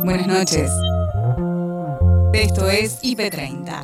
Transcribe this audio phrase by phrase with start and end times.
[0.00, 0.70] Buenas noches.
[2.32, 3.80] Esto es IP30.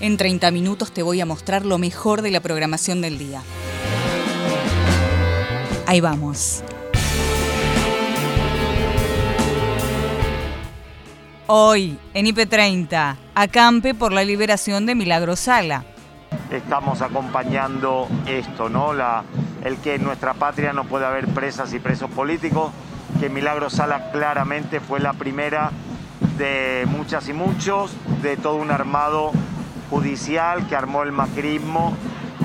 [0.00, 3.42] En 30 minutos te voy a mostrar lo mejor de la programación del día.
[5.86, 6.62] Ahí vamos.
[11.48, 15.84] Hoy, en IP30, acampe por la liberación de Milagro Sala.
[16.50, 18.94] Estamos acompañando esto, ¿no?
[18.94, 19.24] La,
[19.64, 22.72] el que en nuestra patria no puede haber presas y presos políticos,
[23.20, 25.70] que Milagro Sala claramente fue la primera
[26.38, 29.32] de muchas y muchos, de todo un armado
[29.90, 31.94] judicial que armó el macrismo,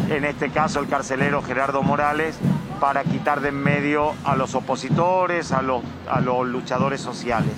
[0.10, 2.38] en este caso el carcelero Gerardo Morales,
[2.80, 7.54] para quitar de en medio a los opositores, a los, a los luchadores sociales.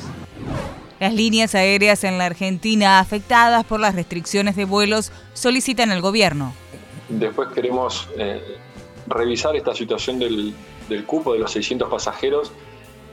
[1.00, 6.54] Las líneas aéreas en la Argentina afectadas por las restricciones de vuelos solicitan al gobierno.
[7.08, 8.58] Después queremos eh,
[9.10, 10.54] revisar esta situación del,
[11.06, 12.52] cupo de los 600 pasajeros,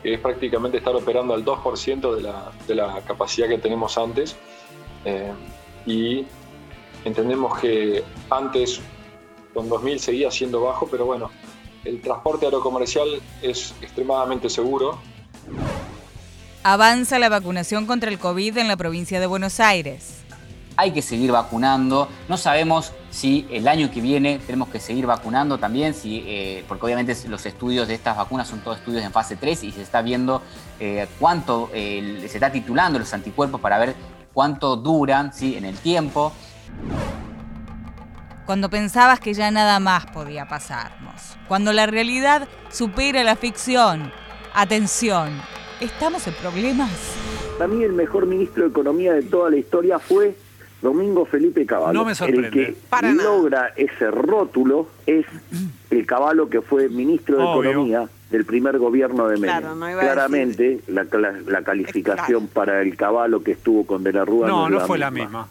[0.02, 4.36] que es prácticamente estar operando al 2% de la, de la, capacidad que tenemos antes.
[5.05, 5.33] Eh,
[5.86, 6.27] y
[7.05, 8.80] entendemos que antes
[9.55, 11.30] con 2.000 seguía siendo bajo, pero bueno,
[11.84, 14.98] el transporte aerocomercial es extremadamente seguro.
[16.62, 20.17] Avanza la vacunación contra el COVID en la provincia de Buenos Aires
[20.77, 22.08] hay que seguir vacunando.
[22.28, 26.84] No sabemos si el año que viene tenemos que seguir vacunando también, si, eh, porque
[26.84, 30.03] obviamente los estudios de estas vacunas son todos estudios en fase 3 y se está
[30.03, 30.42] viendo
[30.78, 33.95] eh, cuánto eh, se está titulando los anticuerpos para ver
[34.34, 35.56] cuánto duran ¿sí?
[35.56, 36.31] en el tiempo.
[38.45, 44.12] Cuando pensabas que ya nada más podía pasarnos, cuando la realidad supera la ficción,
[44.53, 45.41] atención,
[45.80, 46.91] ¿estamos en problemas?
[47.56, 50.36] Para mí el mejor ministro de Economía de toda la historia fue
[50.82, 52.06] Domingo Felipe Caballo.
[52.08, 52.77] El que
[53.14, 55.24] logra ese rótulo es
[55.91, 59.62] el Caballo que fue ministro de Economía del primer gobierno de Menem.
[59.98, 61.06] Claramente, la,
[61.46, 65.11] la, calificación para el Caballo que estuvo con De la Rúa no, no, fue la
[65.11, 65.48] misma.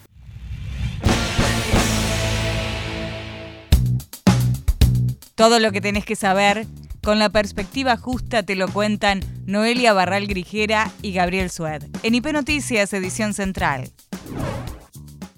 [5.34, 6.66] Todo lo que tenés que saber,
[7.02, 11.82] con la perspectiva justa te lo cuentan Noelia Barral Grijera y Gabriel Sued.
[12.02, 13.90] En IP Noticias, edición central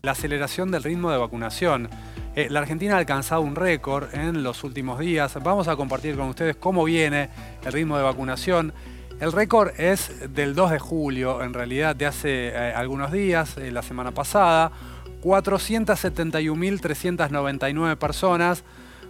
[0.03, 1.89] la aceleración del ritmo de vacunación.
[2.35, 5.37] Eh, la Argentina ha alcanzado un récord en los últimos días.
[5.43, 7.31] Vamos a compartir con ustedes cómo viene
[7.65, 8.73] el ritmo de vacunación.
[9.21, 13.73] El récord es del 2 de julio, en realidad de hace eh, algunos días, eh,
[13.73, 14.71] la semana pasada.
[15.23, 18.63] 471.399 personas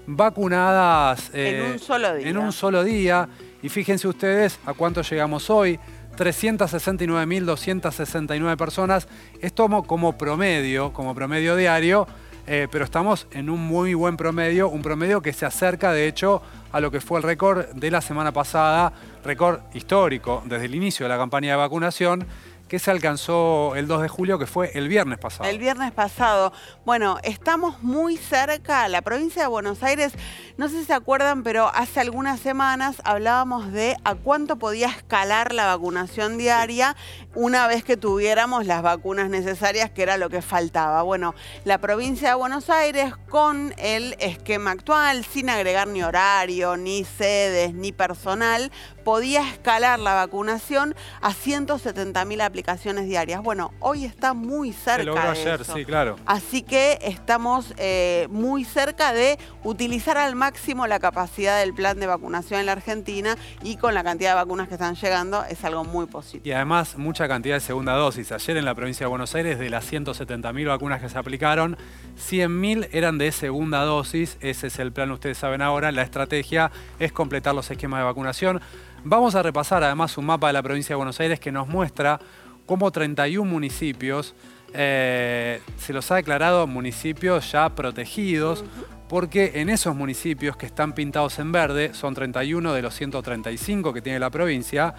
[0.06, 2.28] vacunadas en un solo día.
[2.28, 3.28] En un solo día.
[3.62, 5.78] Y fíjense ustedes a cuánto llegamos hoy.
[6.18, 9.06] 369.269 personas.
[9.40, 12.08] Esto como promedio, como promedio diario,
[12.46, 16.42] eh, pero estamos en un muy buen promedio, un promedio que se acerca de hecho
[16.72, 18.92] a lo que fue el récord de la semana pasada,
[19.24, 22.26] récord histórico desde el inicio de la campaña de vacunación
[22.68, 25.48] que se alcanzó el 2 de julio, que fue el viernes pasado.
[25.48, 26.52] El viernes pasado.
[26.84, 30.12] Bueno, estamos muy cerca, la provincia de Buenos Aires,
[30.58, 35.52] no sé si se acuerdan, pero hace algunas semanas hablábamos de a cuánto podía escalar
[35.52, 36.96] la vacunación diaria
[37.34, 41.02] una vez que tuviéramos las vacunas necesarias, que era lo que faltaba.
[41.02, 47.04] Bueno, la provincia de Buenos Aires con el esquema actual, sin agregar ni horario, ni
[47.04, 48.70] sedes, ni personal,
[49.08, 53.42] podía escalar la vacunación a 170.000 aplicaciones diarias.
[53.42, 54.98] Bueno, hoy está muy cerca.
[54.98, 56.16] Se logró de ayer, sí, claro.
[56.26, 62.06] Así que estamos eh, muy cerca de utilizar al máximo la capacidad del plan de
[62.06, 65.84] vacunación en la Argentina y con la cantidad de vacunas que están llegando es algo
[65.84, 66.42] muy positivo.
[66.46, 68.30] Y además mucha cantidad de segunda dosis.
[68.30, 71.78] Ayer en la provincia de Buenos Aires, de las 170.000 vacunas que se aplicaron,
[72.18, 74.36] 100.000 eran de segunda dosis.
[74.42, 75.92] Ese es el plan, ustedes saben ahora.
[75.92, 78.60] La estrategia es completar los esquemas de vacunación.
[79.04, 82.18] Vamos a repasar además un mapa de la provincia de Buenos Aires que nos muestra
[82.66, 84.34] cómo 31 municipios
[84.74, 88.64] eh, se los ha declarado municipios ya protegidos,
[89.08, 94.02] porque en esos municipios que están pintados en verde, son 31 de los 135 que
[94.02, 94.94] tiene la provincia,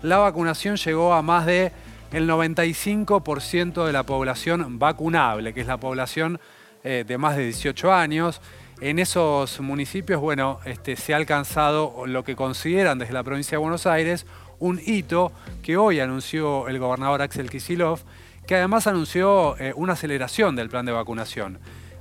[0.00, 1.72] la vacunación llegó a más de
[2.10, 6.40] el 95% de la población vacunable, que es la población
[6.82, 8.40] eh, de más de 18 años.
[8.82, 13.62] En esos municipios, bueno, este, se ha alcanzado lo que consideran desde la provincia de
[13.62, 14.26] Buenos Aires
[14.58, 15.30] un hito
[15.62, 18.00] que hoy anunció el gobernador Axel Kisilov,
[18.44, 21.60] que además anunció eh, una aceleración del plan de vacunación.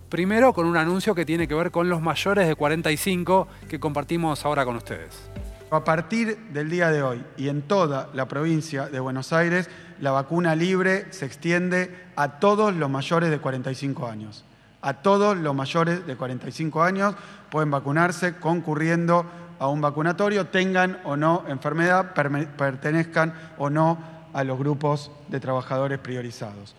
[0.10, 4.44] Primero con un anuncio que tiene que ver con los mayores de 45 que compartimos
[4.44, 5.30] ahora con ustedes.
[5.70, 9.70] A partir del día de hoy y en toda la provincia de Buenos Aires,
[10.00, 14.46] la vacuna libre se extiende a todos los mayores de 45 años
[14.82, 17.16] a todos los mayores de 45 años
[17.50, 19.26] pueden vacunarse concurriendo
[19.60, 24.00] a un vacunatorio, tengan o no enfermedad, pertenezcan o no
[24.34, 26.76] a los grupos de trabajadores priorizados.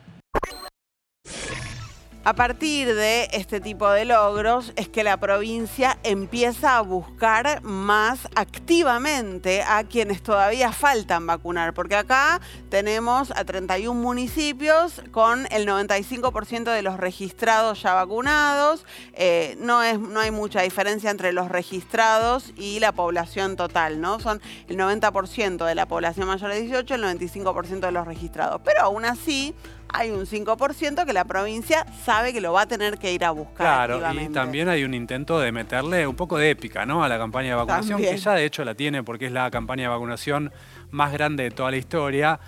[2.25, 8.29] A partir de este tipo de logros es que la provincia empieza a buscar más
[8.37, 16.73] activamente a quienes todavía faltan vacunar, porque acá tenemos a 31 municipios con el 95%
[16.73, 18.87] de los registrados ya vacunados.
[19.15, 24.21] Eh, no, es, no hay mucha diferencia entre los registrados y la población total, ¿no?
[24.21, 28.61] Son el 90% de la población mayor de 18, el 95% de los registrados.
[28.65, 29.57] Pero aún así
[29.93, 33.31] hay un 5% que la provincia sabe que lo va a tener que ir a
[33.31, 33.89] buscar.
[33.89, 37.05] Claro, y también hay un intento de meterle un poco de épica ¿no?
[37.05, 39.85] a la campaña de vacunación, que ya de hecho la tiene porque es la campaña
[39.85, 40.53] de vacunación
[40.91, 42.41] más grande de toda la historia.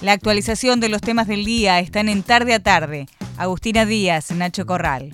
[0.00, 3.06] La actualización de los temas del día están en tarde a tarde.
[3.36, 5.12] Agustina Díaz, Nacho Corral.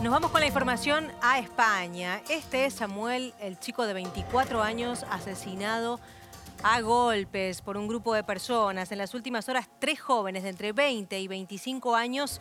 [0.00, 2.22] Nos vamos con la información a España.
[2.30, 6.00] Este es Samuel, el chico de 24 años asesinado
[6.62, 8.92] a golpes por un grupo de personas.
[8.92, 12.40] En las últimas horas, tres jóvenes de entre 20 y 25 años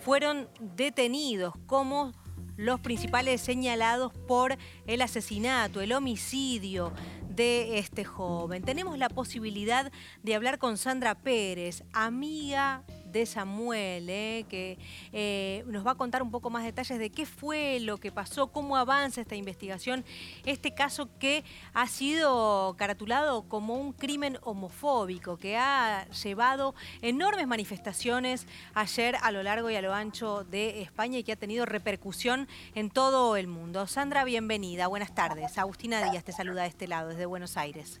[0.00, 2.12] fueron detenidos como
[2.56, 4.56] los principales señalados por
[4.86, 6.92] el asesinato, el homicidio
[7.28, 8.62] de este joven.
[8.62, 9.90] Tenemos la posibilidad
[10.22, 14.78] de hablar con Sandra Pérez, amiga de Samuel, eh, que
[15.12, 18.48] eh, nos va a contar un poco más detalles de qué fue lo que pasó,
[18.48, 20.04] cómo avanza esta investigación,
[20.44, 28.46] este caso que ha sido caratulado como un crimen homofóbico, que ha llevado enormes manifestaciones
[28.74, 32.48] ayer a lo largo y a lo ancho de España y que ha tenido repercusión
[32.74, 33.86] en todo el mundo.
[33.86, 35.58] Sandra, bienvenida, buenas tardes.
[35.58, 38.00] Agustina Díaz te saluda de este lado, desde Buenos Aires.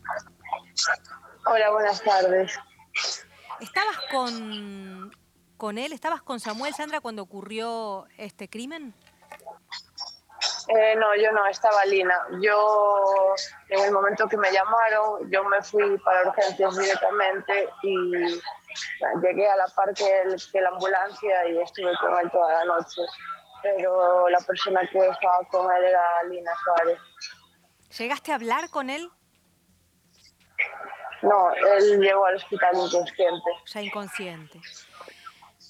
[1.46, 2.58] Hola, buenas tardes.
[3.60, 5.10] ¿Estabas con,
[5.56, 8.94] con él, estabas con Samuel Sandra cuando ocurrió este crimen?
[10.68, 12.14] Eh, no, yo no, estaba Lina.
[12.40, 13.34] Yo,
[13.68, 18.40] en el momento que me llamaron, yo me fui para urgencias directamente y
[19.22, 23.02] llegué a la parte de la ambulancia y estuve con él toda la noche.
[23.62, 26.98] Pero la persona que estaba con él era Lina Suárez.
[27.98, 29.10] ¿Llegaste a hablar con él?
[31.22, 33.50] No, él llegó al hospital inconsciente.
[33.66, 34.60] Ya inconsciente.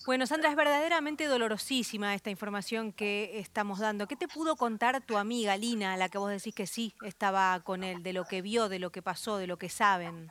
[0.07, 4.07] Bueno, Sandra, es verdaderamente dolorosísima esta información que estamos dando.
[4.07, 7.61] ¿Qué te pudo contar tu amiga Lina, a la que vos decís que sí estaba
[7.61, 10.31] con él, de lo que vio, de lo que pasó, de lo que saben?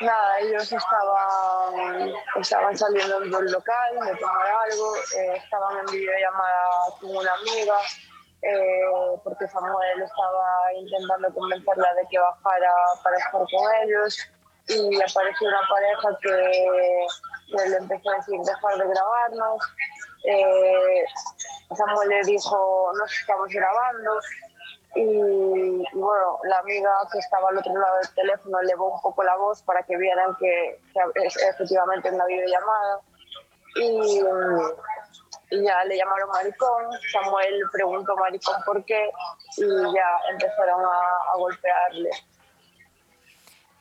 [0.00, 6.70] Nada, ellos estaban, estaban saliendo del local de tomar algo, eh, estaban en videollamada
[7.00, 7.76] con una amiga,
[8.44, 8.82] eh,
[9.22, 14.18] porque Samuel estaba intentando convencerla de que bajara para estar con ellos
[14.68, 17.06] y apareció una pareja que,
[17.68, 19.62] le empezó a decir dejar de grabarnos.
[20.24, 21.04] Eh,
[21.74, 24.20] Samuel le dijo nos estamos grabando
[24.94, 29.36] y, bueno, la amiga que estaba al otro lado del teléfono elevó un poco la
[29.36, 33.00] voz para que vieran que, que efectivamente en la videollamada.
[33.76, 34.22] Y,
[35.50, 39.10] y ya le llamaron maricón, Samuel preguntó maricón por qué
[39.56, 42.10] y ya empezaron a, golpearle.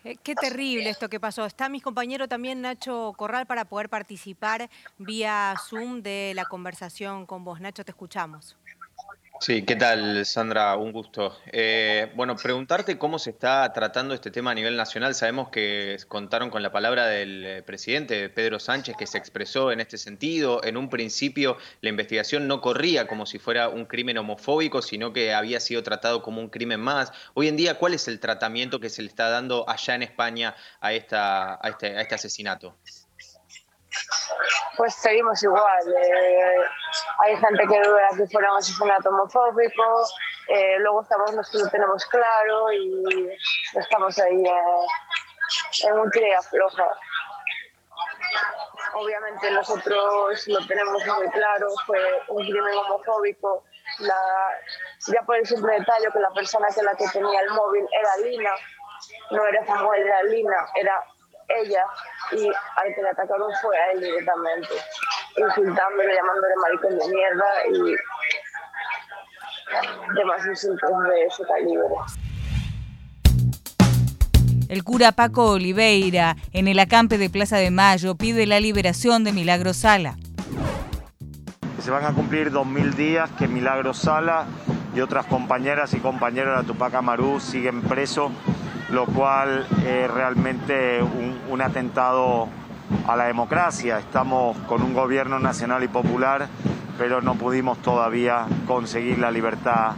[0.04, 1.45] Eh, qué terrible esto que pasó.
[1.45, 7.45] Está mi compañero también Nacho Corral para poder participar vía Zoom de la conversación con
[7.45, 7.62] vos.
[7.62, 8.57] Nacho, te escuchamos.
[9.46, 10.78] Sí, ¿qué tal, Sandra?
[10.78, 11.38] Un gusto.
[11.52, 15.16] Eh, bueno, preguntarte cómo se está tratando este tema a nivel nacional.
[15.16, 19.82] Sabemos que contaron con la palabra del eh, presidente Pedro Sánchez, que se expresó en
[19.82, 20.64] este sentido.
[20.64, 25.34] En un principio, la investigación no corría como si fuera un crimen homofóbico, sino que
[25.34, 27.12] había sido tratado como un crimen más.
[27.34, 30.56] Hoy en día, ¿cuál es el tratamiento que se le está dando allá en España
[30.80, 32.78] a, esta, a, este, a este asesinato?
[34.78, 35.96] Pues seguimos igual.
[35.96, 36.62] Eh,
[37.20, 40.06] hay gente que duda que fuera un asesinato homofóbico,
[40.48, 43.30] eh, luego estamos los que lo tenemos claro y
[43.76, 46.88] estamos ahí eh, en un tira floja.
[48.96, 53.64] Obviamente nosotros lo tenemos muy claro, fue un crimen homofóbico.
[54.00, 54.16] La,
[55.08, 58.18] ya por el simple detalle que la persona que la que tenía el móvil era
[58.18, 58.52] Lina,
[59.32, 61.04] no era Samuel, era Lina, era
[61.48, 61.84] ella
[62.32, 64.74] y al que le atacaron fue a él directamente,
[65.38, 67.96] insultándole, llamándole maricón de mierda y
[70.16, 71.88] demás insultos de ese calibre.
[74.70, 79.32] El cura Paco Oliveira, en el acampe de Plaza de Mayo, pide la liberación de
[79.32, 80.16] Milagro Sala.
[81.80, 84.46] Se van a cumplir 2.000 días que Milagro Sala
[84.96, 88.32] y otras compañeras y compañeros de la Tupac Amaru siguen presos
[88.94, 92.48] lo cual es realmente un, atentado
[93.08, 94.00] a la democracia.
[94.00, 96.48] Estamos con un gobierno nacional y popular
[96.98, 99.94] pero no pudimos todavía conseguir la libertad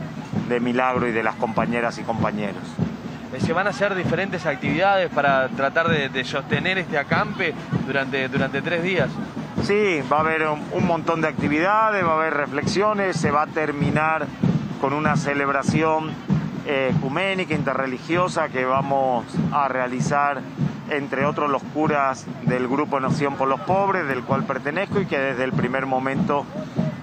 [0.47, 2.63] de Milagro y de las compañeras y compañeros.
[3.33, 7.53] Eh, ¿Se van a hacer diferentes actividades para tratar de, sostener este acampe
[7.85, 9.09] durante, durante tres días?
[9.63, 13.47] Sí, va a haber un, montón de actividades, va a haber reflexiones, se va a
[13.47, 14.27] terminar
[14.79, 16.11] con una celebración
[16.65, 20.41] ecuménica, interreligiosa que vamos a realizar
[20.89, 25.17] entre otros los curas del Grupo Nación por los Pobres, del cual pertenezco y que
[25.17, 26.45] desde el primer momento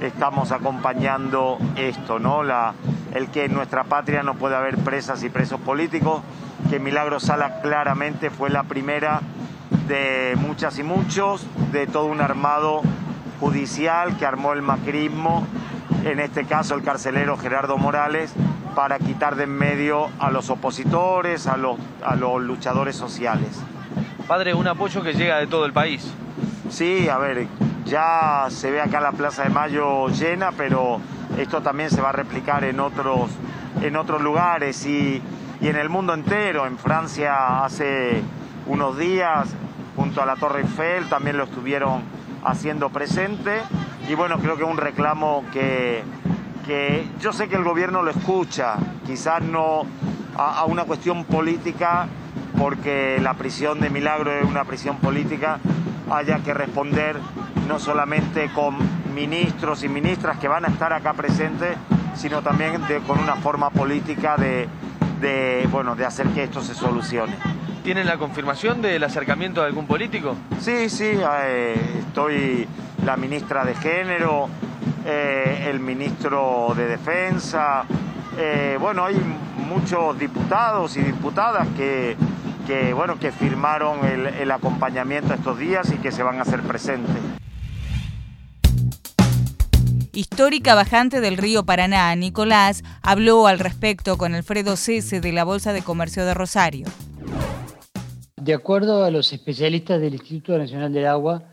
[0.01, 2.43] estamos acompañando esto, ¿no?
[2.43, 2.75] La,
[3.15, 6.23] el que en nuestra patria no puede haber presas y presos políticos,
[6.71, 9.21] que Milagro Sala claramente fue la primera
[9.89, 12.83] de muchas y muchos, de todo un armado
[13.41, 15.47] judicial que armó el macrismo,
[16.05, 18.35] en este caso el carcelero Gerardo Morales,
[18.75, 23.61] para quitar de en medio a los opositores, a los, a los luchadores sociales.
[24.27, 26.13] Padre, un apoyo que llega de todo el país.
[26.71, 27.47] Sí, a ver,
[27.85, 31.01] ya se ve acá la Plaza de Mayo llena, pero
[31.39, 33.31] esto también se va a replicar en otros,
[33.83, 35.21] en otros lugares y,
[35.61, 36.67] y en el mundo entero.
[36.67, 38.23] En Francia hace
[38.67, 39.49] unos días,
[39.97, 42.03] junto a la Torre Eiffel, también lo estuvieron
[42.45, 43.61] haciendo presente.
[44.09, 46.03] Y bueno, creo que es un reclamo que,
[46.67, 48.77] que yo sé que el gobierno lo escucha,
[49.07, 49.85] quizás no
[50.37, 52.07] a, una cuestión política,
[52.59, 55.59] porque la prisión de Milagro es una prisión política,
[56.11, 57.17] haya que responder
[57.69, 58.77] no solamente con
[59.15, 61.77] ministros y ministras que van a estar acá presentes,
[62.15, 64.69] sino también con una forma política de,
[65.71, 67.37] bueno, de hacer que esto se solucione.
[67.83, 70.37] ¿Tienen la confirmación del acercamiento de algún político?
[70.61, 71.11] Sí, sí,
[71.45, 72.69] eh, estoy
[73.05, 74.49] la ministra de Género,
[75.05, 77.85] eh, el ministro de Defensa,
[78.39, 79.17] eh, bueno, hay
[79.69, 82.17] muchos diputados y diputadas que,
[82.67, 86.61] que, bueno, que firmaron el, el acompañamiento estos días y que se van a hacer
[86.63, 87.17] presentes.
[90.15, 95.73] Histórica bajante del río Paraná, Nicolás habló al respecto con Alfredo Cese de la Bolsa
[95.73, 96.87] de Comercio de Rosario.
[98.37, 101.45] De acuerdo a los especialistas del Instituto Nacional del Agua,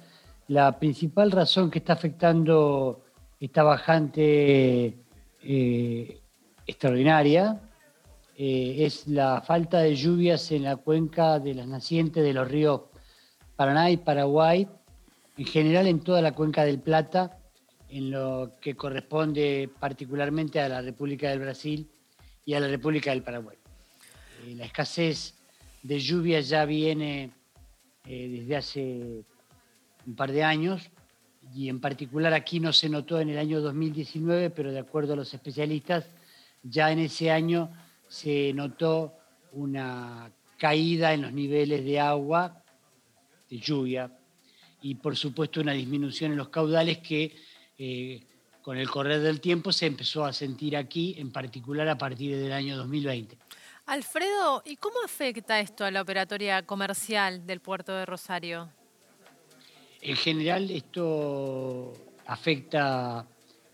[0.48, 3.06] la principal razón que está afectando
[3.40, 4.98] esta bajante
[5.44, 6.22] eh,
[6.68, 7.62] extraordinaria
[8.36, 12.82] eh, es la falta de lluvias en la cuenca de las nacientes de los ríos
[13.56, 14.68] Paraná y Paraguay,
[15.38, 17.40] en general en toda la cuenca del Plata,
[17.90, 21.90] en lo que corresponde particularmente a la República del Brasil
[22.46, 23.58] y a la República del Paraguay.
[24.46, 25.36] Eh, la escasez
[25.84, 27.32] de lluvias ya viene
[28.06, 29.24] desde hace
[30.08, 30.90] un par de años
[31.54, 35.16] y en particular aquí no se notó en el año 2019, pero de acuerdo a
[35.16, 36.06] los especialistas,
[36.64, 37.72] ya en ese año
[38.08, 39.14] se notó
[39.54, 42.64] una caída en los niveles de agua,
[43.50, 44.12] de lluvia,
[44.82, 47.36] y por supuesto una disminución en los caudales que
[47.78, 48.24] eh,
[48.62, 52.52] con el correr del tiempo se empezó a sentir aquí, en particular a partir del
[52.52, 53.38] año 2020.
[53.88, 58.70] Alfredo, ¿y cómo afecta esto a la operatoria comercial del puerto de Rosario?
[60.02, 61.94] En general esto
[62.26, 63.26] afecta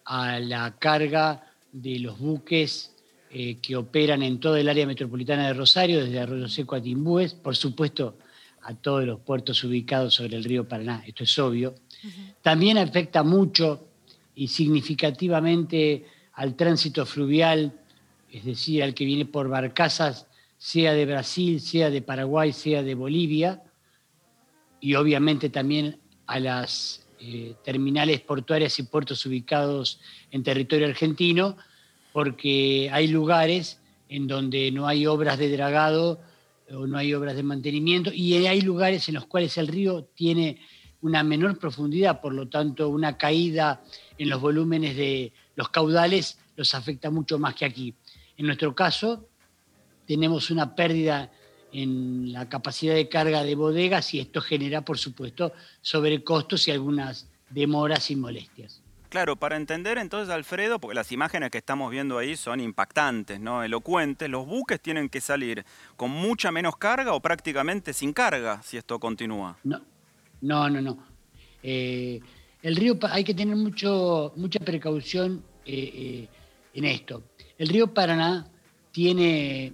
[0.05, 2.95] a la carga de los buques
[3.29, 7.33] eh, que operan en todo el área metropolitana de Rosario, desde Arroyo Seco a Timbúes,
[7.33, 8.17] por supuesto
[8.61, 11.75] a todos los puertos ubicados sobre el río Paraná, esto es obvio.
[12.41, 13.87] También afecta mucho
[14.33, 17.73] y significativamente al tránsito fluvial,
[18.31, 20.27] es decir, al que viene por barcazas,
[20.57, 23.61] sea de Brasil, sea de Paraguay, sea de Bolivia,
[24.79, 29.99] y obviamente también a las eh, terminales portuarias y puertos ubicados
[30.31, 31.57] en territorio argentino,
[32.13, 33.79] porque hay lugares
[34.09, 36.19] en donde no hay obras de dragado
[36.71, 40.59] o no hay obras de mantenimiento, y hay lugares en los cuales el río tiene
[41.01, 43.83] una menor profundidad, por lo tanto una caída
[44.17, 47.93] en los volúmenes de los caudales los afecta mucho más que aquí.
[48.37, 49.27] En nuestro caso,
[50.07, 51.31] tenemos una pérdida
[51.81, 55.51] en la capacidad de carga de bodegas y esto genera, por supuesto,
[55.81, 58.81] sobrecostos y algunas demoras y molestias.
[59.09, 63.63] Claro, para entender entonces, Alfredo, porque las imágenes que estamos viendo ahí son impactantes, ¿no?
[63.63, 65.65] elocuentes, los buques tienen que salir
[65.95, 69.57] con mucha menos carga o prácticamente sin carga si esto continúa.
[69.63, 69.81] No,
[70.41, 70.81] no, no.
[70.81, 70.97] no.
[71.61, 72.19] Eh,
[72.61, 76.27] el río, hay que tener mucho, mucha precaución eh, eh,
[76.73, 77.23] en esto.
[77.57, 78.47] El río Paraná
[78.91, 79.73] tiene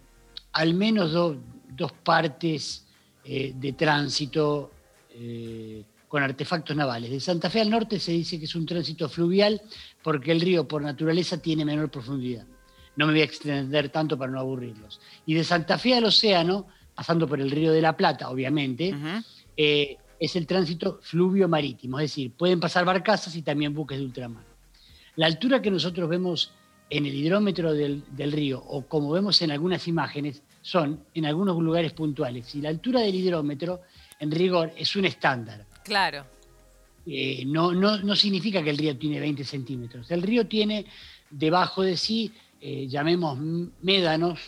[0.52, 1.38] al menos dos,
[1.82, 2.86] dos partes
[3.26, 4.72] eh, de tránsito
[5.14, 7.12] eh, con artefactos navales.
[7.12, 9.62] De Santa Fe al norte se dice que es un tránsito fluvial
[10.02, 12.46] porque el río por naturaleza tiene menor profundidad.
[12.96, 15.00] No me voy a extender tanto para no aburrirlos.
[15.26, 18.94] Y de Santa Fe al océano, pasando por el río de la Plata, obviamente,
[19.56, 24.06] eh, es el tránsito fluvio marítimo, es decir, pueden pasar barcazas y también buques de
[24.06, 24.44] ultramar.
[25.16, 26.54] La altura que nosotros vemos
[26.92, 31.94] en el hidrómetro del, río o como vemos en algunas imágenes son en algunos lugares
[31.94, 32.54] puntuales.
[32.56, 33.82] Y la altura del hidrómetro,
[34.20, 35.66] en rigor, es un estándar.
[35.84, 36.26] Claro.
[37.06, 40.12] Eh, no, no, significa que el río tiene 20 centímetros.
[40.12, 40.86] El río tiene
[41.30, 43.40] debajo de sí, eh, llamemos
[43.82, 44.40] médanos,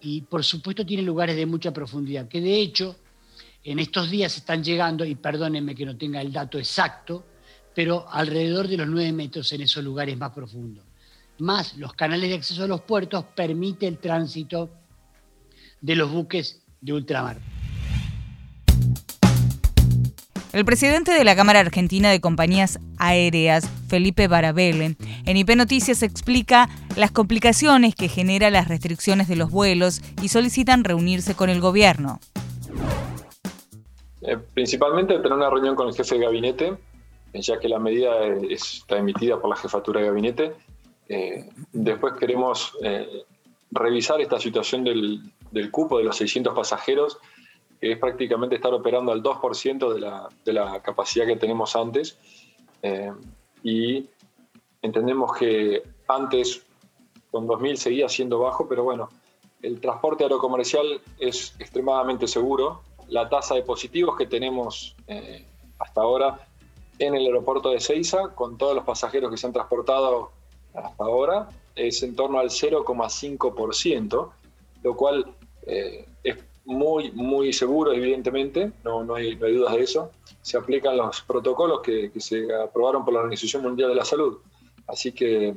[0.00, 2.96] y por supuesto tiene lugares de mucha profundidad, que de hecho
[3.64, 7.24] en estos días están llegando, y perdónenme que no tenga el dato exacto,
[7.74, 10.84] pero alrededor de los 9 metros en esos lugares más profundos.
[11.38, 14.70] Más los canales de acceso a los puertos permite el tránsito
[15.84, 17.36] de los buques de ultramar.
[20.54, 26.70] El presidente de la Cámara Argentina de Compañías Aéreas, Felipe Barabelle, en IP Noticias explica
[26.96, 32.18] las complicaciones que genera las restricciones de los vuelos y solicitan reunirse con el gobierno.
[34.22, 36.72] Eh, principalmente tener una reunión con el jefe de gabinete,
[37.34, 40.52] ya que la medida está emitida por la jefatura de gabinete.
[41.10, 43.06] Eh, después queremos eh,
[43.70, 45.20] revisar esta situación del,
[45.54, 47.18] del cupo de los 600 pasajeros
[47.80, 52.16] que es prácticamente estar operando al 2% de la, de la, capacidad que tenemos antes.
[52.82, 53.12] Eh,
[53.62, 54.08] y
[54.80, 56.64] entendemos que antes
[57.30, 59.10] con 2.000 seguía siendo bajo, pero bueno,
[59.62, 62.82] el transporte aerocomercial es extremadamente seguro.
[63.08, 65.44] La tasa de positivos que tenemos eh,
[65.78, 66.38] hasta ahora
[66.98, 70.30] en el aeropuerto de Ceiza, con todos los pasajeros que se han transportado
[70.72, 74.30] hasta ahora, es en torno al 0,5%,
[74.82, 75.34] lo cual
[75.66, 80.10] eh, es muy, muy seguro, evidentemente, no, no, hay, dudas de eso.
[80.42, 84.38] Se aplican los protocolos que, se aprobaron por la Organización Mundial de la Salud.
[84.86, 85.54] Así que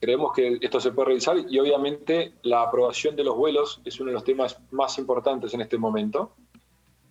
[0.00, 4.10] creemos que esto se puede realizar y obviamente la aprobación de los vuelos es uno
[4.10, 6.32] de los temas más importantes en este momento,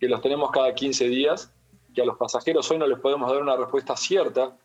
[0.00, 1.52] que los tenemos cada 15 días,
[1.94, 4.56] que a los pasajeros hoy no les podemos dar una respuesta cierta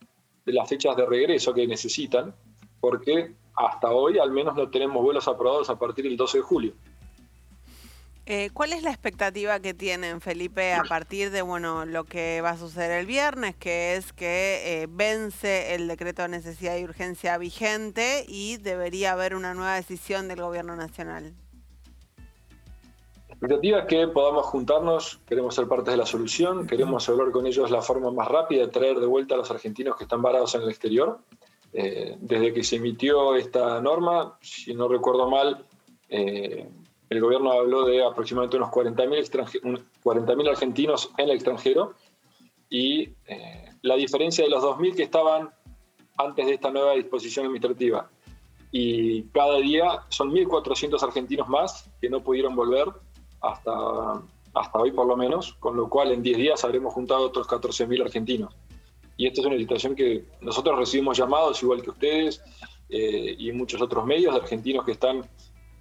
[0.46, 2.34] de las fechas de regreso que necesitan,
[2.80, 6.74] porque hasta hoy al menos no tenemos vuelos aprobados a partir del 12 de julio.
[8.26, 12.52] Eh, ¿Cuál es la expectativa que tienen, Felipe, a partir de bueno lo que va
[12.52, 17.38] a suceder el viernes, que es que eh, vence el decreto de necesidad y urgencia
[17.38, 21.34] vigente y debería haber una nueva decisión del gobierno nacional?
[23.28, 27.46] La expectativa es que podamos juntarnos, queremos ser parte de la solución, queremos hablar con
[27.46, 30.56] ellos la forma más rápida de traer de vuelta a los argentinos que están varados
[30.56, 31.20] en el exterior.
[31.74, 35.66] Eh, desde que se emitió esta norma, si no recuerdo mal,
[37.14, 41.94] el gobierno habló de aproximadamente unos 40.000 argentinos en el extranjero
[42.70, 45.50] y eh, la diferencia de los 2.000 que estaban
[46.18, 48.10] antes de esta nueva disposición administrativa.
[48.72, 52.88] Y cada día son 1.400 argentinos más que no pudieron volver
[53.42, 54.24] hasta,
[54.54, 58.02] hasta hoy por lo menos, con lo cual en 10 días habremos juntado otros 14.000
[58.02, 58.56] argentinos.
[59.18, 62.42] Y esta es una situación que nosotros recibimos llamados, igual que ustedes,
[62.90, 65.22] eh, y muchos otros medios de argentinos que están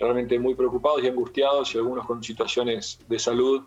[0.03, 3.63] realmente muy preocupados y angustiados y algunos con situaciones de salud,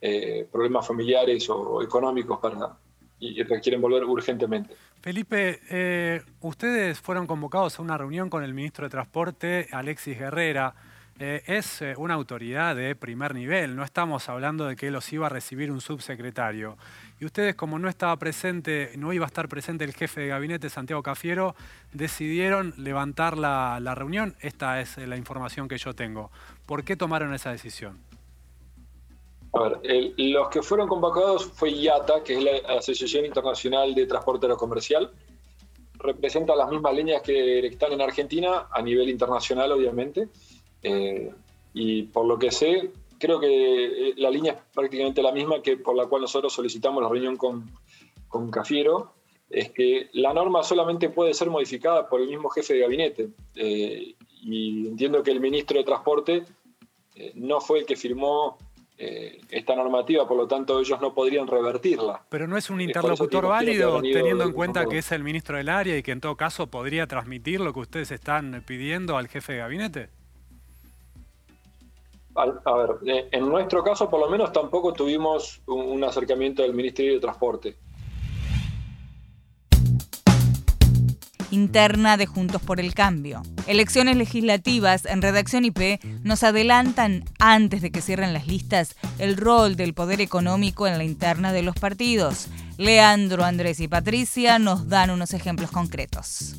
[0.00, 2.76] eh, problemas familiares o económicos para,
[3.18, 4.74] y, requieren volver urgentemente.
[5.00, 10.74] Felipe, eh, ustedes fueron convocados a una reunión con el ministro de Transporte, Alexis Guerrera.
[11.20, 15.26] Eh, es eh, una autoridad de primer nivel, no estamos hablando de que los iba
[15.26, 16.76] a recibir un subsecretario.
[17.18, 20.70] Y ustedes, como no estaba presente, no iba a estar presente el jefe de gabinete,
[20.70, 21.56] Santiago Cafiero,
[21.92, 24.36] decidieron levantar la, reunión.
[24.40, 26.30] Esta es la información que yo tengo.
[26.66, 27.98] ¿Por qué tomaron esa decisión?
[29.54, 34.46] A ver, los que fueron convocados fue IATA, que es la Asociación Internacional de Transporte
[34.46, 35.10] Aerocomercial.
[35.94, 40.28] Representa las mismas líneas que están en Argentina, a nivel internacional, obviamente.
[40.82, 41.30] Eh,
[41.74, 45.76] y por lo que sé, creo que eh, la línea es prácticamente la misma que
[45.76, 47.70] por la cual nosotros solicitamos la reunión con,
[48.28, 49.12] con Cafiero,
[49.50, 53.28] es que la norma solamente puede ser modificada por el mismo jefe de gabinete.
[53.54, 56.44] Eh, y entiendo que el ministro de Transporte
[57.34, 58.56] no fue el que firmó
[58.96, 62.24] esta normativa, por lo tanto ellos no podrían revertirla.
[62.28, 65.96] Pero no es un interlocutor válido, teniendo en cuenta que es el ministro del área
[65.96, 69.58] y que en todo caso podría transmitir lo que ustedes están pidiendo al jefe de
[69.58, 70.17] gabinete
[72.38, 77.14] a, ver, eh, en nuestro caso por lo menos tampoco tuvimos un, acercamiento del Ministerio
[77.14, 77.76] de Transporte.
[81.50, 83.40] interna de Juntos por el Cambio.
[83.66, 89.74] Elecciones legislativas en Redacción IP nos adelantan, antes de que cierren las listas, el rol
[89.74, 92.48] del poder económico en la interna de los partidos.
[92.76, 96.54] Leandro, Andrés y Patricia nos dan unos ejemplos concretos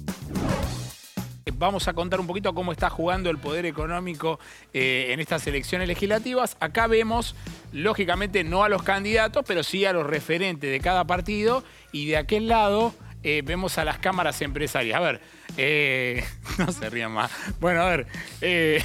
[1.52, 4.40] vamos a contar un poquito cómo está jugando el poder económico
[4.74, 6.58] eh, en estas elecciones legislativas.
[6.60, 7.36] Acá vemos,
[7.72, 11.64] lógicamente, no a los candidatos, pero sí a los referentes de cada partido.
[11.92, 14.98] Y de aquel lado eh, vemos a las cámaras empresarias.
[14.98, 15.22] A ver,
[15.58, 16.24] eh,
[16.58, 17.32] no se rían más.
[17.60, 18.08] Bueno, a ver.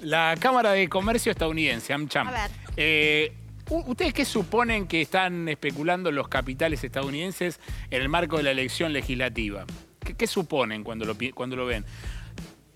[0.00, 2.28] La Cámara de Comercio estadounidense, AmCham.
[2.28, 3.44] A ver.
[3.70, 7.58] ¿Ustedes qué suponen que están especulando los capitales estadounidenses
[7.90, 9.64] en el marco de la elección legislativa?
[10.04, 11.84] ¿Qué, suponen cuando lo, cuando lo ven?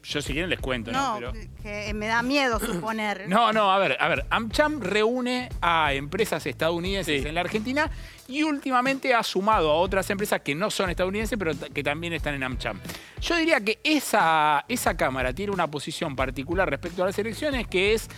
[0.03, 1.21] Yo si quieren les cuento, ¿no?
[1.21, 1.33] ¿no?
[1.63, 3.29] que me da miedo suponer.
[3.29, 4.25] No, no, a ver, a ver.
[4.31, 7.91] AmCham reúne a empresas estadounidenses en la Argentina
[8.27, 12.35] y últimamente ha sumado a otras empresas que no son estadounidenses, pero que también están
[12.35, 12.81] en AmCham.
[13.21, 17.93] Yo diría que esa, esa Cámara tiene una posición particular respecto a las elecciones que
[17.93, 18.09] es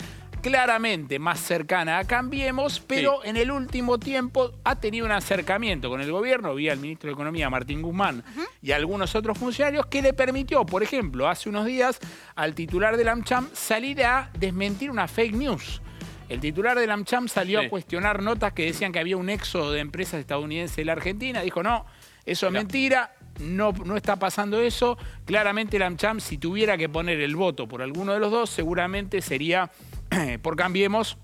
[0.40, 6.00] claramente más cercana a Cambiemos, pero en el último tiempo ha tenido un acercamiento con
[6.00, 8.24] el gobierno, vía el ministro de Economía Martín Guzmán
[8.62, 11.98] y algunos otros funcionarios, que le permitió, por ejemplo, hace unos días
[12.34, 15.82] al titular del AmCham salir a desmentir una fake news.
[16.28, 19.80] El titular del AmCham salió a cuestionar notas que decían que había un éxodo de
[19.80, 21.42] empresas estadounidenses en la Argentina.
[21.42, 21.86] Dijo, no,
[22.24, 24.96] eso es mentira, no, no, está pasando eso.
[25.24, 29.20] Claramente el AmCham, si tuviera que poner el voto por alguno de los dos, seguramente
[29.22, 29.72] sería
[30.42, 31.18] por Cambiemos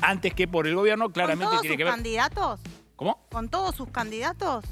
[0.00, 1.92] antes que por el gobierno, claramente tiene que ver.
[1.92, 2.60] candidatos?
[2.96, 3.26] ¿Cómo?
[3.30, 4.64] ¿Con todos sus candidatos?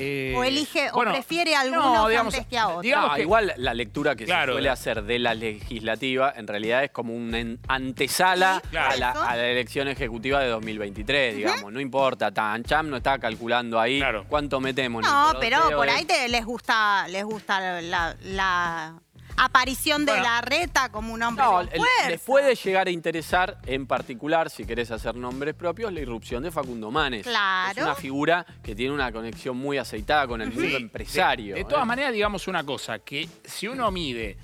[0.00, 2.82] Eh, o elige, o prefiere a algunos antes que a otros.
[2.82, 7.16] Digamos igual la lectura que se suele hacer de la legislativa en realidad es como
[7.16, 11.72] una antesala a, la, elección ejecutiva de 2023, digamos.
[11.72, 15.02] No importa, tan Cham no está calculando ahí cuánto metemos.
[15.02, 19.02] No, pero por ahí les gusta, les gusta la
[19.38, 21.62] aparición de la reta como un hombre no,
[22.08, 26.50] les puede llegar a interesar, en particular, si querés hacer nombres propios, la irrupción de
[26.50, 27.24] Facundo Manes.
[27.24, 27.78] Claro.
[27.78, 31.54] Es una figura que tiene una conexión muy aceitada con el mundo empresario.
[31.54, 31.86] De, todas ¿eh?
[31.86, 34.36] maneras, digamos una cosa, que si uno mide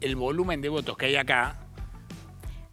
[0.00, 1.58] el volumen de votos que hay acá,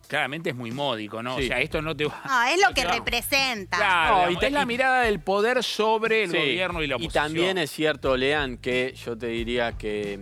[0.08, 1.36] claramente es muy módico, ¿no?
[1.36, 2.22] O sea, esto no te va.
[2.26, 3.78] No, es lo que representa.
[3.78, 7.24] Claro, y es la mirada del poder sobre el gobierno y la oposición.
[7.24, 10.20] Y también es cierto, Lean, que yo te diría que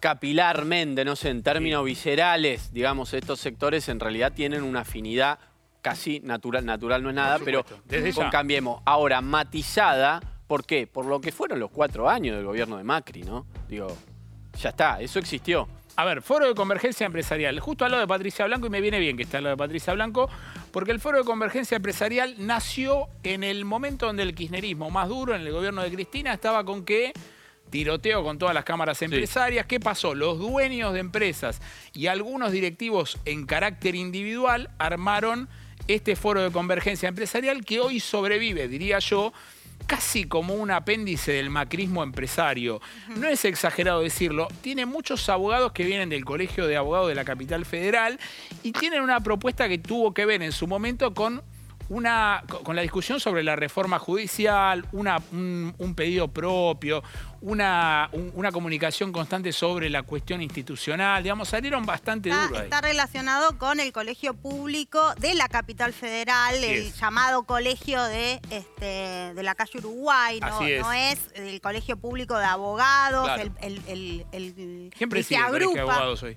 [0.00, 5.38] capilarmente, no sé, en términos viscerales, digamos, estos sectores en realidad tienen una afinidad
[5.82, 8.82] casi natural, natural no es nada, pero Desde con cambiemos.
[8.84, 10.86] Ahora, matizada, ¿por qué?
[10.86, 13.46] Por lo que fueron los cuatro años del gobierno de Macri, ¿no?
[13.68, 13.96] Digo,
[14.58, 15.68] ya está, eso existió.
[15.96, 17.58] A ver, Foro de Convergencia Empresarial.
[17.60, 19.58] Justo al lado de Patricia Blanco, y me viene bien que esté al lado de
[19.58, 20.30] Patricia Blanco,
[20.70, 25.34] porque el Foro de Convergencia Empresarial nació en el momento donde el kirchnerismo más duro
[25.34, 27.12] en el gobierno de Cristina estaba con que
[27.70, 29.66] tiroteo con todas las cámaras empresarias.
[29.66, 30.14] ¿Qué pasó?
[30.14, 31.60] Los dueños de empresas
[31.92, 35.48] y algunos directivos en carácter individual armaron
[35.88, 39.32] este foro de convergencia empresarial que hoy sobrevive, diría yo,
[39.86, 42.80] casi como un apéndice del macrismo empresario.
[43.16, 47.24] No es exagerado decirlo, tiene muchos abogados que vienen del Colegio de Abogados de la
[47.24, 48.20] Capital Federal
[48.62, 51.42] y tienen una propuesta que tuvo que ver en su momento con
[51.90, 57.02] una, con la discusión sobre la reforma judicial, una, un, pedido propio,
[57.40, 62.62] una, una, comunicación constante sobre la cuestión institucional, digamos, salieron bastante duros.
[62.62, 69.34] Está relacionado con el colegio público de la capital federal, el llamado colegio de, este,
[69.34, 70.92] de la calle Uruguay, ¿no?
[70.92, 71.18] es.
[71.34, 73.28] el colegio público de abogados,
[73.60, 76.36] el, el, el, ¿Quién preside el colegio de abogados hoy?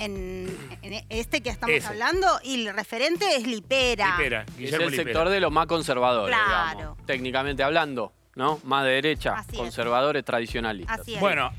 [0.00, 4.16] En, este que estamos hablando y el referente es Lipera.
[4.16, 6.96] Lipera es el sector de los más conservadores, claro.
[7.06, 8.60] técnicamente hablando, ¿no?
[8.64, 11.00] Más de derecha, conservadores tradicionalistas.
[11.00, 11.52] Así Bueno.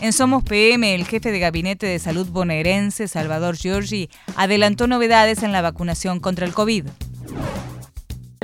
[0.00, 5.52] En Somos PM, el jefe de gabinete de salud bonaerense, Salvador Giorgi, adelantó novedades en
[5.52, 6.84] la vacunación contra el COVID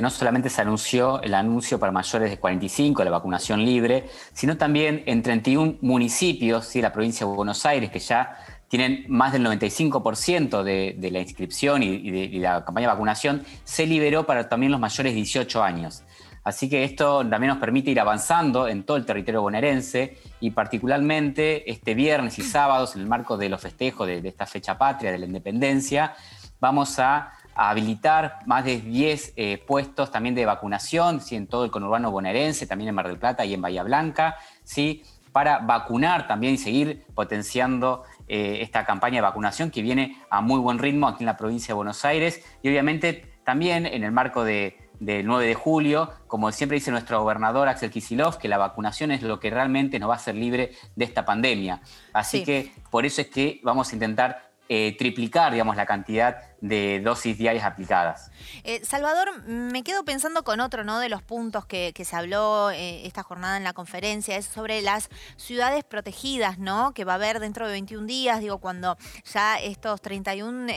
[0.01, 5.03] no solamente se anunció el anuncio para mayores de 45, la vacunación libre, sino también
[5.05, 8.37] en 31 municipios de la provincia de Buenos Aires, que ya
[8.67, 14.25] tienen más del 95% de, la inscripción y, de, la campaña de vacunación, se liberó
[14.25, 16.03] para también los mayores de 18 años.
[16.43, 21.69] Así que esto también nos permite ir avanzando en todo el territorio bonaerense y particularmente
[21.69, 25.19] este viernes y sábados, en el marco de los festejos de esta fecha patria, de
[25.19, 26.15] la independencia,
[26.61, 31.35] vamos a habilitar más de 10 eh, puestos también de vacunación, ¿sí?
[31.35, 35.03] en todo el conurbano bonaerense, también en Mar del Plata y en Bahía Blanca, ¿sí?
[35.31, 40.59] para vacunar también y seguir potenciando eh, esta campaña de vacunación que viene a muy
[40.59, 44.43] buen ritmo aquí en la provincia de Buenos Aires y obviamente también en el marco
[44.43, 49.11] de, del 9 de julio, como siempre dice nuestro gobernador Axel Kisilov, que la vacunación
[49.11, 51.81] es lo que realmente nos va a hacer libre de esta pandemia.
[52.13, 57.01] Así que por eso es que vamos a intentar eh, triplicar, digamos, la cantidad de
[57.03, 58.31] dosis diarias aplicadas.
[58.63, 60.99] Eh, Salvador, me quedo pensando con otro ¿no?
[60.99, 65.09] de los puntos que, se habló eh, esta jornada en la conferencia, es sobre las
[65.35, 66.93] ciudades protegidas, ¿no?
[66.93, 70.71] que va a haber dentro de 21 días, digo, cuando ya estos 31,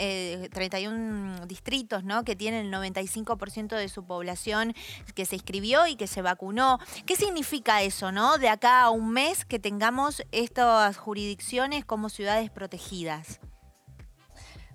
[0.50, 2.24] 31 distritos ¿no?
[2.24, 4.74] que tienen el 95% de su población
[5.14, 6.80] que se inscribió y que se vacunó.
[7.06, 8.38] ¿Qué significa eso, no?
[8.38, 13.38] De acá a un mes que tengamos estas jurisdicciones como ciudades protegidas.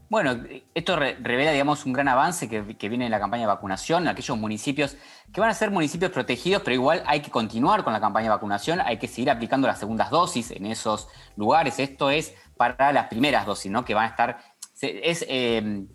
[0.09, 0.43] Bueno,
[0.73, 4.97] esto revela, digamos, un gran avance que, viene en la campaña de vacunación, aquellos municipios
[5.31, 8.29] que van a ser municipios protegidos, pero igual hay que continuar con la campaña de
[8.31, 11.77] vacunación, hay que seguir aplicando las segundas dosis en esos lugares.
[11.77, 13.85] Esto es para las primeras dosis, ¿no?
[13.85, 14.39] Que van a estar.
[14.81, 15.85] Es, eh,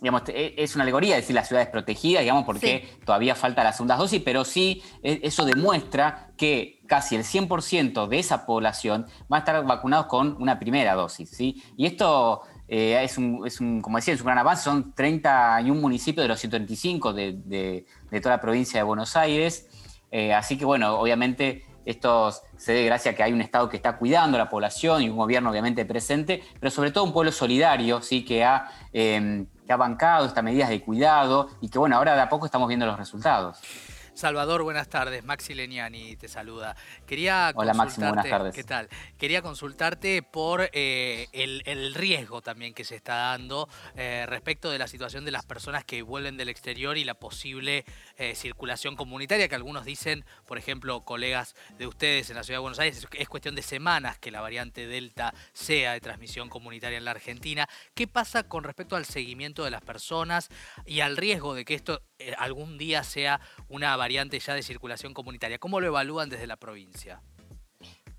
[0.00, 3.98] digamos, e, es una alegoría decir las ciudades protegidas, digamos, porque todavía falta las segundas
[3.98, 9.40] dosis, pero sí e, eso demuestra que casi el 100% de esa población va a
[9.40, 11.62] estar vacunados con una primera dosis, ¿sí?
[11.76, 16.28] Y esto eh, es, un, como decía, es un gran avance, son 31 municipios de
[16.28, 17.84] los 135 de,
[18.22, 19.68] toda la provincia de Buenos Aires,
[20.12, 23.76] eh, así que bueno, obviamente esto se debe gracias a que hay un Estado que
[23.76, 27.32] está cuidando a la población y un gobierno obviamente presente, pero sobre todo un pueblo
[27.32, 28.24] solidario, ¿sí?
[28.24, 32.20] que, ha, em, que ha bancado estas medidas de cuidado y que bueno, ahora de
[32.20, 33.58] a poco estamos viendo los resultados.
[34.20, 35.24] Salvador, buenas tardes.
[35.24, 36.76] Maxi Leniani te saluda.
[37.06, 38.54] Quería Hola Maxi, buenas tardes.
[38.54, 38.86] ¿Qué tal?
[39.16, 44.88] Quería consultarte por eh, el, riesgo también que se está dando eh, respecto de la
[44.88, 47.86] situación de las personas que vuelven del exterior y la posible
[48.18, 52.62] eh, circulación comunitaria, que algunos dicen, por ejemplo, colegas de ustedes en la Ciudad de
[52.62, 57.06] Buenos Aires, es cuestión de semanas que la variante Delta sea de transmisión comunitaria en
[57.06, 57.66] la Argentina.
[57.94, 60.50] ¿Qué pasa con respecto al seguimiento de las personas
[60.84, 62.02] y al riesgo de que esto
[62.36, 65.58] algún día sea una variante ya de circulación comunitaria.
[65.58, 67.20] ¿Cómo lo evalúan desde la provincia?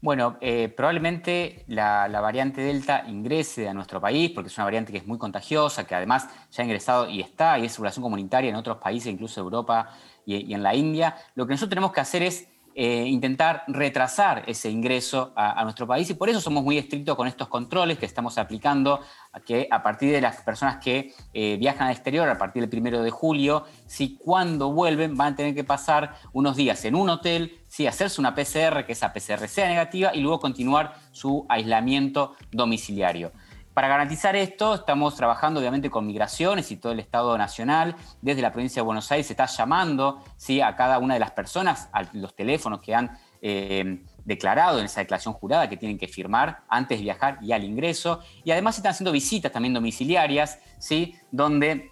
[0.02, 4.98] Bueno, eh, probablemente la, variante Delta ingrese a nuestro país porque es una variante que
[4.98, 8.56] es muy contagiosa, que además ya ha ingresado y está y es circulación comunitaria en
[8.56, 9.90] otros países, incluso Europa
[10.26, 11.16] y en la India.
[11.36, 16.10] Lo que nosotros tenemos que hacer es eh, intentar retrasar ese ingreso a, nuestro país
[16.10, 19.02] y por eso somos muy estrictos con estos controles que estamos aplicando,
[19.46, 23.04] que a partir de las personas que eh, viajan al exterior a partir del primero
[23.04, 27.60] de julio, si cuando vuelven van a tener que pasar unos días en un hotel,
[27.68, 33.32] si hacerse una PCR, que esa PCR sea negativa y luego continuar su aislamiento domiciliario.
[33.74, 37.96] Para garantizar esto, estamos trabajando obviamente con migraciones y todo el Estado Nacional.
[38.22, 40.60] Desde la provincia de Buenos Aires se está llamando ¿sí?
[40.60, 45.00] a cada una de las personas, a los teléfonos que han eh, declarado en esa
[45.00, 48.20] declaración jurada que tienen que firmar antes de viajar y al ingreso.
[48.44, 51.16] Y además se están haciendo visitas también domiciliarias, ¿sí?
[51.32, 51.92] donde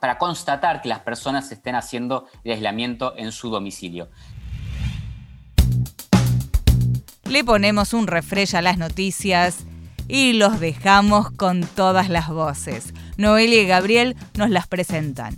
[0.00, 4.10] para constatar que las personas estén haciendo el aislamiento en su domicilio.
[7.26, 9.64] Le ponemos un refresh a las noticias
[10.12, 12.92] y los dejamos con todas las voces.
[13.16, 15.34] Noelia y Gabriel nos las presentan.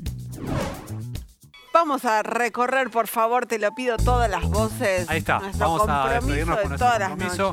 [1.73, 5.09] Vamos a recorrer, por favor, te lo pido, todas las voces.
[5.09, 7.53] Ahí está, vamos a despedirnos con nuestro compromiso.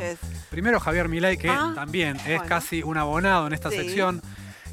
[0.49, 4.19] Primero Javier Milei, que ah, también es casi un abonado en esta sección.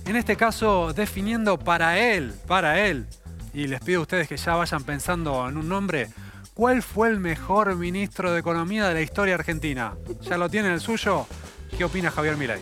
[0.06, 3.06] En este caso, definiendo para él, para él,
[3.52, 6.08] y les pido a ustedes que ya vayan pensando en un nombre,
[6.54, 9.92] ¿cuál fue el mejor ministro de Economía de la historia argentina?
[10.22, 11.26] ¿Ya lo tienen el suyo?
[11.76, 12.60] ¿Qué opina Javier Milei?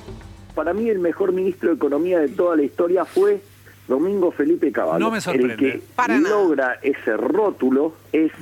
[0.54, 3.42] Para mí el mejor ministro de Economía de toda la historia fue
[3.88, 4.98] Domingo Felipe Caballo.
[4.98, 5.52] No me sorprende.
[5.52, 8.32] El que logra ese rótulo es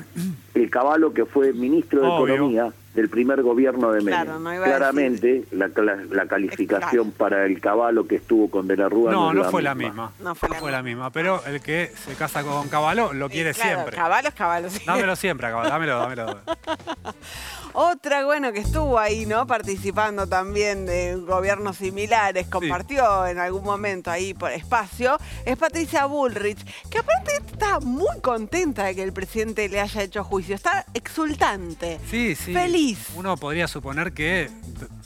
[0.54, 4.62] el Caballo que fue ministro de Economía del primer gobierno de Menem.
[4.62, 9.62] Claramente, la, calificación para el caballo que estuvo con De la Rúa no, no, fue
[9.62, 10.12] la misma.
[10.20, 11.10] No fue, la, misma.
[11.10, 13.96] Pero el que se casa con caballo lo quiere siempre.
[13.96, 15.70] Caballo es caballo, Dámelo siempre, caballo.
[15.70, 16.40] Dámelo, dámelo.
[17.76, 19.48] Otra, bueno, que estuvo ahí, ¿no?
[19.48, 26.64] Participando también de gobiernos similares, compartió en algún momento ahí por espacio, es Patricia Bullrich,
[26.88, 30.54] que aparte está muy contenta de que el presidente le haya hecho juicio.
[30.54, 31.98] Está exultante.
[32.08, 32.52] Sí, sí.
[32.52, 32.83] Feliz
[33.16, 34.50] uno podría suponer que,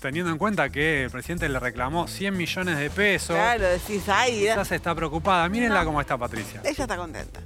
[0.01, 4.41] teniendo en cuenta que el presidente le reclamó 100 millones de pesos, claro, decís, ahí,
[4.41, 5.49] quizás está preocupada.
[5.49, 6.61] Mírenla cómo está Patricia.
[6.65, 7.41] Ella está contenta.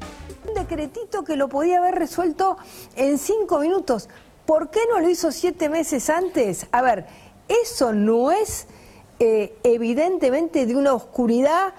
[0.46, 2.56] Un decretito que lo podía haber resuelto
[2.96, 4.08] en cinco minutos.
[4.46, 6.66] ¿Por qué no lo hizo siete meses antes?
[6.72, 7.06] A ver,
[7.48, 8.66] eso no es
[9.18, 11.74] eh, evidentemente de una oscuridad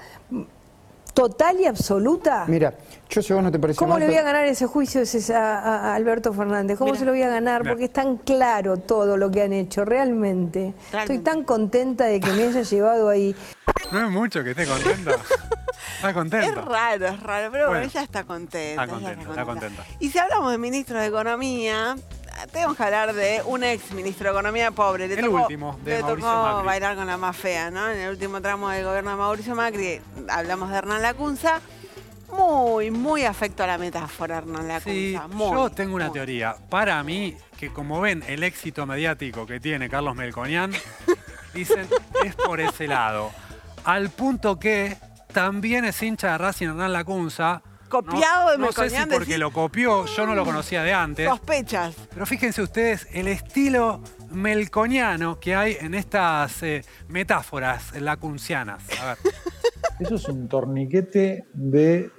[1.14, 2.46] total y absoluta.
[2.48, 2.74] Mira,
[3.10, 5.02] yo sé vos no te parece ¿Cómo le voy a ganar ese juicio
[5.36, 6.78] a, Alberto Fernández?
[6.78, 7.64] ¿Cómo se lo voy a ganar?
[7.68, 10.74] Porque es tan claro todo lo que han hecho, realmente.
[10.92, 13.36] Estoy tan contenta de que me haya llevado ahí.
[13.92, 15.12] No es mucho que esté contenta.
[15.96, 16.48] Está contenta.
[16.48, 18.84] Es raro, es raro, pero ella está contenta.
[18.84, 19.86] Está contenta, está contenta.
[20.00, 21.96] Y si hablamos de ministro de Economía,
[22.52, 25.06] tenemos que hablar de un ex ministro de Economía pobre.
[25.06, 27.90] el último, de le tocó bailar con la más fea, ¿no?
[27.90, 31.62] En el último tramo del gobierno de Mauricio Macri hablamos de Hernán Lacunza.
[32.32, 34.90] Muy, muy afecto a la metáfora, Hernán Lacunza.
[34.92, 36.56] Sí, yo tengo una teoría.
[36.70, 40.72] Para mí, que como ven el éxito mediático que tiene Carlos Melconian,
[41.54, 41.88] dicen,
[42.24, 43.32] es por ese lado.
[43.84, 44.98] Al punto que
[45.32, 47.62] también es hincha de Racing Hernán Lacunza,
[48.02, 51.30] copiado de No sé si porque lo copió, yo no lo conocía de antes.
[51.30, 51.96] Sospechas.
[52.12, 54.02] Pero fíjense ustedes el estilo
[54.32, 58.84] melconiano que hay en estas eh, metáforas lacuncianas.
[59.00, 59.18] A ver.
[60.00, 62.10] Eso es un torniquete de,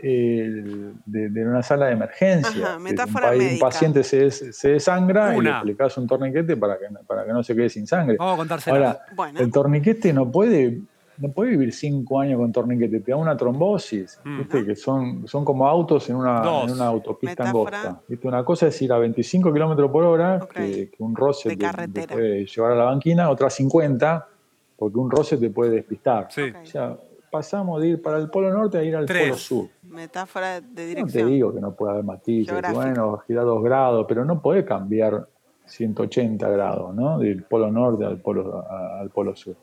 [1.05, 2.79] de, una sala de emergencia.
[2.79, 7.27] metáfora un, un, paciente se, se desangra y le aplicás un torniquete para que, para
[7.27, 8.17] que no se quede sin sangre.
[8.17, 8.77] Vamos a contárselo.
[8.77, 9.05] Ahora,
[9.37, 10.83] el torniquete no puede
[11.19, 14.39] no puede vivir cinco años con torniquete, te da una trombosis, mm.
[14.39, 14.65] ¿viste?
[14.65, 18.01] que son, son como autos en una, en una autopista angosta.
[18.09, 18.27] ¿viste?
[18.27, 22.73] Una cosa es ir a 25 kilómetros por hora, que, un roce te, puede llevar
[22.73, 24.29] a la banquina, otra 50,
[24.77, 26.29] porque un roce te puede despistar.
[26.29, 26.97] O sea,
[27.31, 29.69] pasamos de ir para el polo norte a ir al polo sur.
[29.83, 31.25] Metáfora de dirección.
[31.25, 34.65] No te digo que no puede haber matices, bueno, girar dos grados, pero no puede
[34.65, 35.27] cambiar
[35.67, 37.19] 180 grados, ¿no?
[37.19, 39.57] Del polo norte al polo, al polo sur.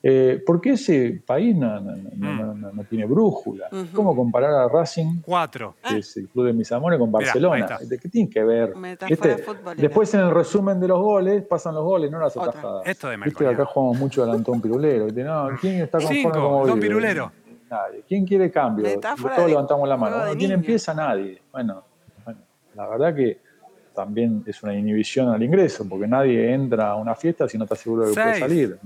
[0.00, 2.80] Eh, porque ese país no, mm.
[2.88, 3.68] tiene brújula.
[3.92, 5.74] ¿Cómo comparar a Racing, Cuatro.
[5.82, 7.78] que es el club de mis amores, con Barcelona?
[7.80, 8.74] ¿De qué tiene que ver?
[9.76, 12.86] Después en el resumen de los goles, pasan los goles, no las atajadas.
[12.86, 15.08] Esto de Viste que acá jugamos mucho al Antón Pirulero.
[15.60, 17.32] ¿Quién está conforme Cinco, como Don Pirulero.
[17.68, 18.02] Nadie.
[18.08, 18.98] ¿Quién quiere cambio?
[18.98, 20.16] Todos levantamos la mano.
[20.36, 20.94] ¿Quién empieza?
[20.94, 21.42] Nadie.
[21.52, 21.82] Bueno,
[22.24, 22.40] bueno,
[22.74, 23.47] la verdad que
[23.98, 27.74] también es una inhibición al ingreso, porque nadie entra a una fiesta si no está
[27.74, 28.78] seguro de que puede salir.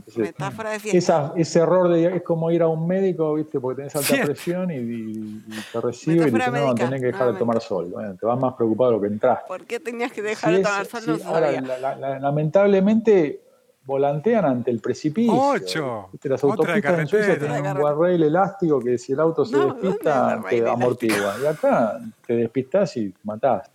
[1.37, 3.61] ese error de, es como ir a un médico, ¿viste?
[3.61, 7.39] porque tenés alta presión y, te recibe y te dice, no, tenés que dejar de
[7.39, 7.91] tomar sol.
[7.93, 9.45] Bueno, te vas más preocupado de lo que entraste.
[9.47, 11.21] ¿Por qué tenías que dejar de tomar sol?
[11.27, 13.43] ahora, lamentablemente
[13.85, 15.35] volantean ante el precipicio.
[15.35, 16.09] Ocho.
[16.23, 20.67] Las autopistas en Suecia tienen un guarrail elástico que si el auto se despista te
[20.67, 21.35] amortigua.
[21.43, 23.71] Y acá te despistás y matás.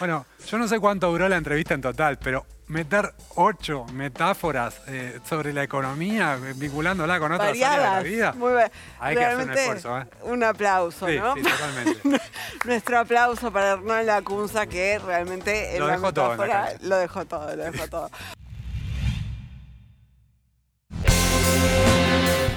[0.00, 5.20] Bueno, yo no sé cuánto duró la entrevista en total, pero meter ocho metáforas eh,
[5.28, 8.32] sobre la economía, vinculándola con otras áreas de la vida.
[8.32, 8.70] Muy bien.
[8.98, 9.98] Hay que hacer un esfuerzo.
[9.98, 10.06] ¿eh?
[10.22, 11.34] Un aplauso, ¿no?
[11.34, 12.20] Sí, totalmente.
[12.64, 16.34] Nuestro aplauso para Hernán Lacunza, que realmente lo dejó todo.
[16.80, 18.10] lo dejó todo, lo dejó todo.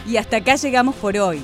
[0.08, 1.44] Y hasta acá llegamos por hoy.